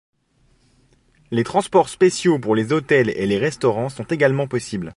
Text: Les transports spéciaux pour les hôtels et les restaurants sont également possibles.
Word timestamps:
Les 1.29 1.43
transports 1.43 1.87
spéciaux 1.87 2.39
pour 2.39 2.55
les 2.55 2.73
hôtels 2.73 3.09
et 3.09 3.27
les 3.27 3.37
restaurants 3.37 3.89
sont 3.89 4.03
également 4.05 4.47
possibles. 4.47 4.89